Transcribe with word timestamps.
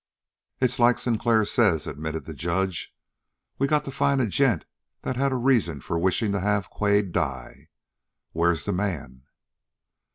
"It's 0.59 0.79
like 0.79 0.97
Sinclair 0.97 1.45
says," 1.45 1.85
admitted 1.85 2.25
the 2.25 2.33
judge. 2.33 2.91
"We 3.59 3.67
got 3.67 3.85
to 3.85 3.91
find 3.91 4.19
a 4.19 4.25
gent 4.25 4.65
that 5.03 5.15
had 5.15 5.31
a 5.31 5.35
reason 5.35 5.79
for 5.79 5.99
wishing 5.99 6.31
to 6.31 6.39
have 6.39 6.71
Quade 6.71 7.11
die. 7.11 7.67
Where's 8.31 8.65
the 8.65 8.73
man?" 8.73 9.21